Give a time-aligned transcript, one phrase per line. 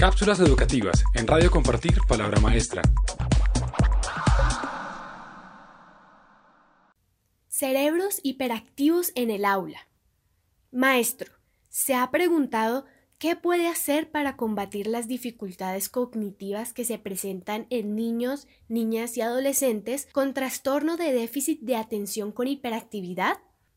[0.00, 2.80] Cápsulas educativas en Radio Compartir Palabra Maestra.
[7.48, 9.88] Cerebros hiperactivos en el aula.
[10.72, 11.30] Maestro,
[11.68, 12.86] ¿se ha preguntado
[13.18, 19.20] qué puede hacer para combatir las dificultades cognitivas que se presentan en niños, niñas y
[19.20, 23.36] adolescentes con trastorno de déficit de atención con hiperactividad?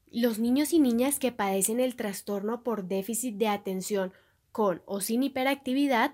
[0.10, 4.14] Los niños y niñas que padecen el trastorno por déficit de atención
[4.54, 6.13] con o sin hiperactividad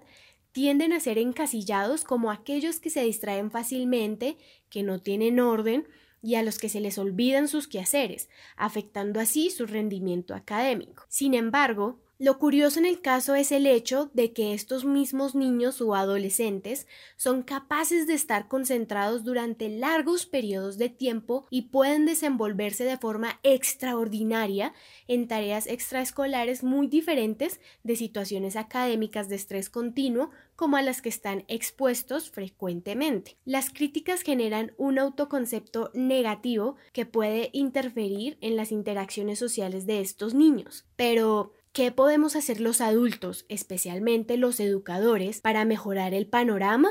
[0.52, 4.38] tienden a ser encasillados como aquellos que se distraen fácilmente,
[4.70, 5.88] que no tienen orden
[6.24, 11.06] y a los que se les olvidan sus quehaceres, afectando así su rendimiento académico.
[11.08, 15.80] Sin embargo, lo curioso en el caso es el hecho de que estos mismos niños
[15.80, 22.84] o adolescentes son capaces de estar concentrados durante largos periodos de tiempo y pueden desenvolverse
[22.84, 24.74] de forma extraordinaria
[25.08, 31.08] en tareas extraescolares muy diferentes de situaciones académicas de estrés continuo como a las que
[31.08, 33.38] están expuestos frecuentemente.
[33.46, 40.34] Las críticas generan un autoconcepto negativo que puede interferir en las interacciones sociales de estos
[40.34, 40.86] niños.
[40.98, 46.90] Pero ¿Qué podemos hacer los adultos, especialmente los educadores, para mejorar el panorama?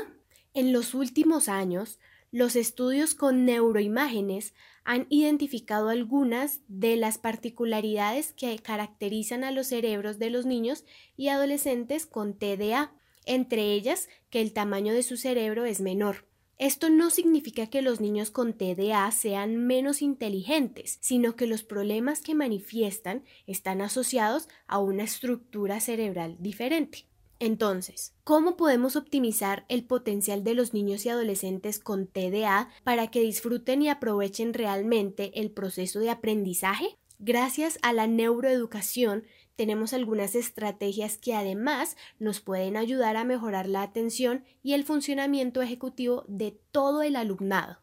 [0.53, 1.99] En los últimos años,
[2.31, 4.53] los estudios con neuroimágenes
[4.85, 10.85] han identificado algunas de las particularidades que caracterizan a los cerebros de los niños
[11.17, 12.93] y adolescentes con TDA,
[13.25, 16.28] entre ellas que el tamaño de su cerebro es menor.
[16.59, 22.19] Esto no significa que los niños con TDA sean menos inteligentes, sino que los problemas
[22.19, 27.05] que manifiestan están asociados a una estructura cerebral diferente.
[27.39, 33.21] Entonces, ¿cómo podemos optimizar el potencial de los niños y adolescentes con TDA para que
[33.21, 36.98] disfruten y aprovechen realmente el proceso de aprendizaje?
[37.21, 39.25] Gracias a la neuroeducación
[39.57, 45.61] tenemos algunas estrategias que además nos pueden ayudar a mejorar la atención y el funcionamiento
[45.61, 47.79] ejecutivo de todo el alumnado.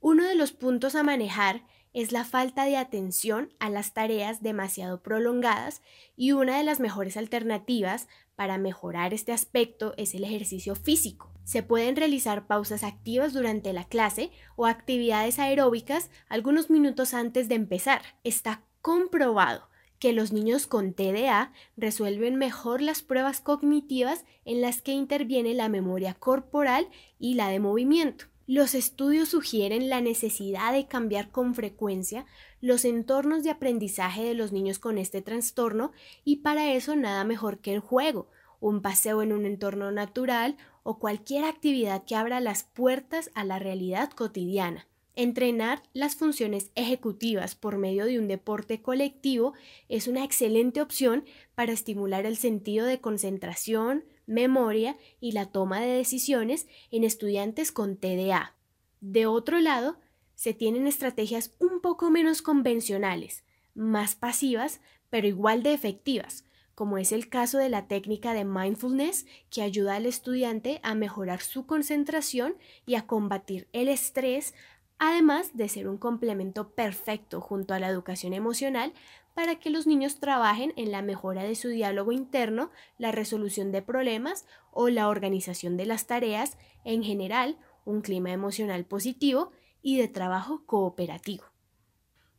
[0.00, 5.00] Uno de los puntos a manejar es la falta de atención a las tareas demasiado
[5.00, 5.80] prolongadas
[6.16, 11.32] y una de las mejores alternativas para mejorar este aspecto es el ejercicio físico.
[11.44, 17.54] Se pueden realizar pausas activas durante la clase o actividades aeróbicas algunos minutos antes de
[17.54, 18.02] empezar.
[18.24, 19.68] Está comprobado
[20.00, 25.68] que los niños con TDA resuelven mejor las pruebas cognitivas en las que interviene la
[25.68, 26.88] memoria corporal
[27.18, 28.26] y la de movimiento.
[28.46, 32.26] Los estudios sugieren la necesidad de cambiar con frecuencia
[32.60, 35.92] los entornos de aprendizaje de los niños con este trastorno
[36.24, 38.28] y para eso nada mejor que el juego,
[38.60, 43.58] un paseo en un entorno natural o cualquier actividad que abra las puertas a la
[43.58, 44.86] realidad cotidiana.
[45.16, 49.54] Entrenar las funciones ejecutivas por medio de un deporte colectivo
[49.88, 55.86] es una excelente opción para estimular el sentido de concentración, memoria y la toma de
[55.86, 58.56] decisiones en estudiantes con TDA.
[59.00, 59.98] De otro lado,
[60.34, 64.80] se tienen estrategias un poco menos convencionales, más pasivas,
[65.10, 69.94] pero igual de efectivas, como es el caso de la técnica de mindfulness que ayuda
[69.94, 74.54] al estudiante a mejorar su concentración y a combatir el estrés
[74.98, 78.92] además de ser un complemento perfecto junto a la educación emocional
[79.34, 83.82] para que los niños trabajen en la mejora de su diálogo interno, la resolución de
[83.82, 89.50] problemas o la organización de las tareas, en general, un clima emocional positivo
[89.82, 91.44] y de trabajo cooperativo.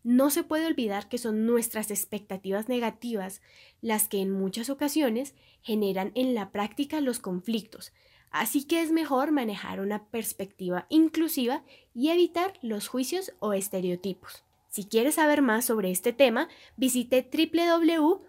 [0.04, 3.42] No se puede olvidar que son nuestras expectativas negativas
[3.82, 7.92] las que en muchas ocasiones generan en la práctica los conflictos,
[8.36, 11.64] Así que es mejor manejar una perspectiva inclusiva
[11.94, 14.44] y evitar los juicios o estereotipos.
[14.68, 17.26] Si quieres saber más sobre este tema, visite